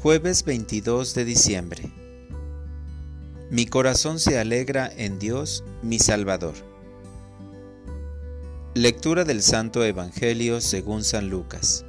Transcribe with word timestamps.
Jueves 0.00 0.44
22 0.44 1.12
de 1.14 1.24
diciembre. 1.24 1.90
Mi 3.50 3.66
corazón 3.66 4.20
se 4.20 4.38
alegra 4.38 4.88
en 4.96 5.18
Dios, 5.18 5.64
mi 5.82 5.98
Salvador. 5.98 6.54
Lectura 8.74 9.24
del 9.24 9.42
Santo 9.42 9.84
Evangelio 9.84 10.60
según 10.60 11.02
San 11.02 11.30
Lucas. 11.30 11.84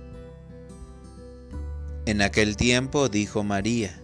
En 2.07 2.23
aquel 2.23 2.57
tiempo 2.57 3.09
dijo 3.09 3.43
María, 3.43 4.01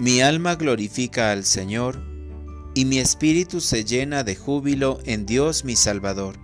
Mi 0.00 0.22
alma 0.22 0.54
glorifica 0.54 1.32
al 1.32 1.44
Señor, 1.44 2.00
y 2.74 2.86
mi 2.86 2.98
espíritu 2.98 3.60
se 3.60 3.84
llena 3.84 4.24
de 4.24 4.36
júbilo 4.36 5.00
en 5.04 5.26
Dios 5.26 5.66
mi 5.66 5.76
Salvador, 5.76 6.38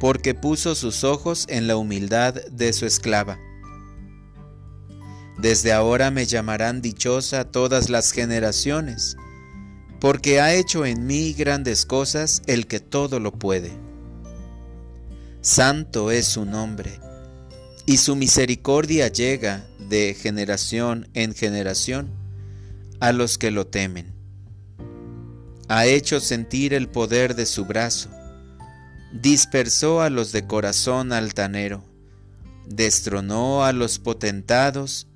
porque 0.00 0.34
puso 0.34 0.74
sus 0.74 1.04
ojos 1.04 1.46
en 1.48 1.68
la 1.68 1.76
humildad 1.76 2.34
de 2.50 2.72
su 2.72 2.84
esclava 2.84 3.38
desde 5.40 5.72
ahora 5.72 6.10
me 6.10 6.26
llamarán 6.26 6.82
dichosa 6.82 7.44
todas 7.44 7.88
las 7.88 8.12
generaciones, 8.12 9.16
porque 9.98 10.40
ha 10.40 10.54
hecho 10.54 10.84
en 10.84 11.06
mí 11.06 11.32
grandes 11.32 11.86
cosas 11.86 12.42
el 12.46 12.66
que 12.66 12.80
todo 12.80 13.20
lo 13.20 13.32
puede. 13.32 13.72
Santo 15.40 16.10
es 16.10 16.26
su 16.26 16.44
nombre, 16.44 17.00
y 17.86 17.96
su 17.96 18.16
misericordia 18.16 19.08
llega 19.08 19.66
de 19.78 20.14
generación 20.14 21.08
en 21.14 21.34
generación 21.34 22.10
a 23.00 23.12
los 23.12 23.38
que 23.38 23.50
lo 23.50 23.66
temen. 23.66 24.12
Ha 25.68 25.86
hecho 25.86 26.20
sentir 26.20 26.74
el 26.74 26.88
poder 26.88 27.34
de 27.34 27.46
su 27.46 27.64
brazo, 27.64 28.10
dispersó 29.12 30.02
a 30.02 30.10
los 30.10 30.32
de 30.32 30.46
corazón 30.46 31.12
altanero, 31.12 31.82
destronó 32.66 33.64
a 33.64 33.72
los 33.72 33.98
potentados 33.98 35.06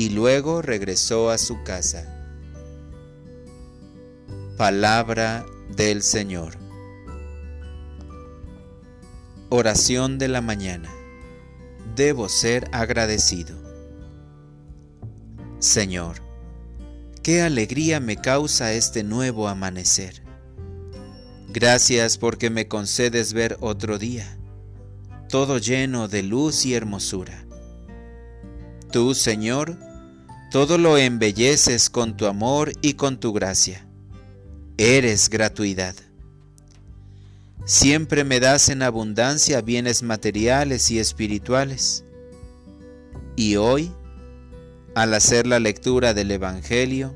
y 0.00 0.08
luego 0.08 0.62
regresó 0.62 1.28
a 1.28 1.36
su 1.36 1.62
casa. 1.62 2.06
Palabra 4.56 5.44
del 5.76 6.02
Señor. 6.02 6.56
Oración 9.50 10.16
de 10.16 10.28
la 10.28 10.40
mañana. 10.40 10.90
Debo 11.96 12.30
ser 12.30 12.66
agradecido. 12.72 13.54
Señor, 15.58 16.22
qué 17.22 17.42
alegría 17.42 18.00
me 18.00 18.16
causa 18.16 18.72
este 18.72 19.04
nuevo 19.04 19.48
amanecer. 19.48 20.22
Gracias 21.48 22.16
porque 22.16 22.48
me 22.48 22.68
concedes 22.68 23.34
ver 23.34 23.58
otro 23.60 23.98
día, 23.98 24.38
todo 25.28 25.58
lleno 25.58 26.08
de 26.08 26.22
luz 26.22 26.64
y 26.64 26.72
hermosura. 26.72 27.44
Tú, 28.90 29.14
Señor, 29.14 29.89
todo 30.50 30.78
lo 30.78 30.98
embelleces 30.98 31.90
con 31.90 32.16
tu 32.16 32.26
amor 32.26 32.72
y 32.82 32.94
con 32.94 33.20
tu 33.20 33.32
gracia. 33.32 33.86
Eres 34.76 35.30
gratuidad. 35.30 35.94
Siempre 37.64 38.24
me 38.24 38.40
das 38.40 38.68
en 38.68 38.82
abundancia 38.82 39.60
bienes 39.60 40.02
materiales 40.02 40.90
y 40.90 40.98
espirituales. 40.98 42.02
Y 43.36 43.56
hoy, 43.56 43.92
al 44.96 45.14
hacer 45.14 45.46
la 45.46 45.60
lectura 45.60 46.14
del 46.14 46.32
Evangelio, 46.32 47.14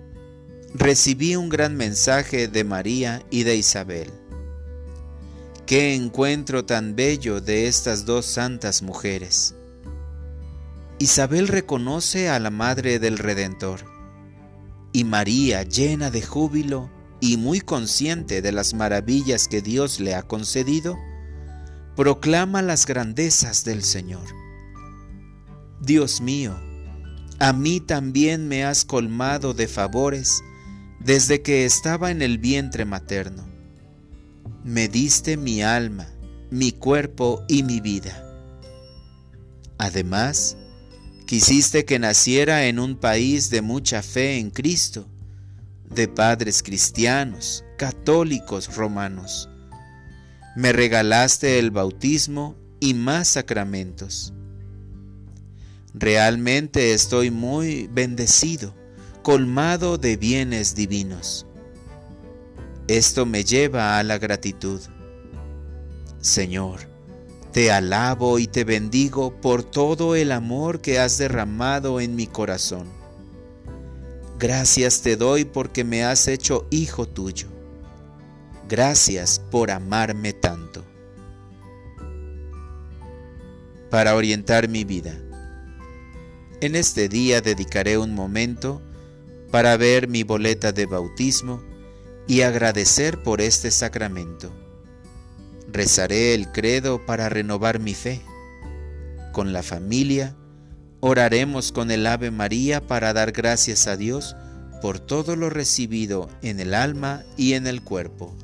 recibí 0.72 1.34
un 1.34 1.48
gran 1.48 1.76
mensaje 1.76 2.46
de 2.46 2.62
María 2.62 3.24
y 3.30 3.42
de 3.42 3.56
Isabel. 3.56 4.12
Qué 5.66 5.94
encuentro 5.94 6.64
tan 6.64 6.94
bello 6.94 7.40
de 7.40 7.66
estas 7.66 8.04
dos 8.04 8.26
santas 8.26 8.80
mujeres. 8.82 9.56
Isabel 11.04 11.48
reconoce 11.48 12.30
a 12.30 12.38
la 12.38 12.48
Madre 12.48 12.98
del 12.98 13.18
Redentor 13.18 13.80
y 14.90 15.04
María, 15.04 15.62
llena 15.62 16.10
de 16.10 16.22
júbilo 16.22 16.90
y 17.20 17.36
muy 17.36 17.60
consciente 17.60 18.40
de 18.40 18.52
las 18.52 18.72
maravillas 18.72 19.46
que 19.46 19.60
Dios 19.60 20.00
le 20.00 20.14
ha 20.14 20.22
concedido, 20.22 20.96
proclama 21.94 22.62
las 22.62 22.86
grandezas 22.86 23.66
del 23.66 23.82
Señor. 23.82 24.24
Dios 25.82 26.22
mío, 26.22 26.58
a 27.38 27.52
mí 27.52 27.80
también 27.80 28.48
me 28.48 28.64
has 28.64 28.86
colmado 28.86 29.52
de 29.52 29.68
favores 29.68 30.42
desde 31.00 31.42
que 31.42 31.66
estaba 31.66 32.12
en 32.12 32.22
el 32.22 32.38
vientre 32.38 32.86
materno. 32.86 33.46
Me 34.64 34.88
diste 34.88 35.36
mi 35.36 35.62
alma, 35.62 36.06
mi 36.50 36.72
cuerpo 36.72 37.44
y 37.46 37.62
mi 37.62 37.80
vida. 37.82 38.24
Además, 39.76 40.56
Quisiste 41.26 41.86
que 41.86 41.98
naciera 41.98 42.66
en 42.66 42.78
un 42.78 42.96
país 42.96 43.48
de 43.48 43.62
mucha 43.62 44.02
fe 44.02 44.36
en 44.36 44.50
Cristo, 44.50 45.08
de 45.88 46.06
padres 46.06 46.62
cristianos, 46.62 47.64
católicos 47.78 48.76
romanos. 48.76 49.48
Me 50.54 50.72
regalaste 50.72 51.58
el 51.58 51.70
bautismo 51.70 52.56
y 52.78 52.92
más 52.92 53.28
sacramentos. 53.28 54.34
Realmente 55.94 56.92
estoy 56.92 57.30
muy 57.30 57.88
bendecido, 57.90 58.74
colmado 59.22 59.96
de 59.96 60.18
bienes 60.18 60.74
divinos. 60.74 61.46
Esto 62.86 63.24
me 63.24 63.44
lleva 63.44 63.98
a 63.98 64.02
la 64.02 64.18
gratitud. 64.18 64.80
Señor, 66.20 66.93
te 67.54 67.70
alabo 67.70 68.40
y 68.40 68.48
te 68.48 68.64
bendigo 68.64 69.40
por 69.40 69.62
todo 69.62 70.16
el 70.16 70.32
amor 70.32 70.80
que 70.80 70.98
has 70.98 71.18
derramado 71.18 72.00
en 72.00 72.16
mi 72.16 72.26
corazón. 72.26 72.88
Gracias 74.40 75.02
te 75.02 75.16
doy 75.16 75.44
porque 75.44 75.84
me 75.84 76.02
has 76.02 76.26
hecho 76.26 76.66
hijo 76.72 77.06
tuyo. 77.06 77.46
Gracias 78.68 79.38
por 79.38 79.70
amarme 79.70 80.32
tanto. 80.32 80.84
Para 83.88 84.16
orientar 84.16 84.68
mi 84.68 84.82
vida. 84.82 85.16
En 86.60 86.74
este 86.74 87.08
día 87.08 87.40
dedicaré 87.40 87.98
un 87.98 88.16
momento 88.16 88.82
para 89.52 89.76
ver 89.76 90.08
mi 90.08 90.24
boleta 90.24 90.72
de 90.72 90.86
bautismo 90.86 91.62
y 92.26 92.40
agradecer 92.40 93.22
por 93.22 93.40
este 93.40 93.70
sacramento 93.70 94.63
Rezaré 95.74 96.34
el 96.34 96.52
credo 96.52 97.04
para 97.04 97.28
renovar 97.28 97.80
mi 97.80 97.94
fe. 97.94 98.22
Con 99.32 99.52
la 99.52 99.64
familia, 99.64 100.36
oraremos 101.00 101.72
con 101.72 101.90
el 101.90 102.06
Ave 102.06 102.30
María 102.30 102.80
para 102.80 103.12
dar 103.12 103.32
gracias 103.32 103.88
a 103.88 103.96
Dios 103.96 104.36
por 104.80 105.00
todo 105.00 105.34
lo 105.34 105.50
recibido 105.50 106.28
en 106.42 106.60
el 106.60 106.74
alma 106.74 107.24
y 107.36 107.54
en 107.54 107.66
el 107.66 107.82
cuerpo. 107.82 108.36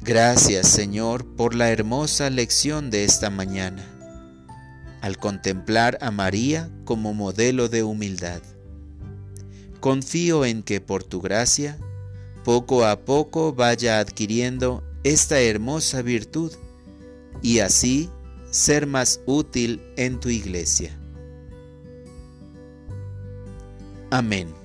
Gracias 0.00 0.68
Señor 0.68 1.36
por 1.36 1.54
la 1.54 1.70
hermosa 1.70 2.30
lección 2.30 2.88
de 2.88 3.04
esta 3.04 3.28
mañana, 3.28 3.84
al 5.02 5.18
contemplar 5.18 5.98
a 6.00 6.10
María 6.10 6.70
como 6.86 7.12
modelo 7.12 7.68
de 7.68 7.82
humildad. 7.82 8.40
Confío 9.80 10.46
en 10.46 10.62
que 10.62 10.80
por 10.80 11.04
tu 11.04 11.20
gracia 11.20 11.76
poco 12.44 12.84
a 12.84 12.96
poco 13.00 13.52
vaya 13.52 13.98
adquiriendo 13.98 14.82
esta 15.04 15.40
hermosa 15.40 16.02
virtud 16.02 16.52
y 17.42 17.60
así 17.60 18.10
ser 18.50 18.86
más 18.86 19.20
útil 19.26 19.80
en 19.96 20.20
tu 20.20 20.28
iglesia. 20.28 20.98
Amén. 24.10 24.61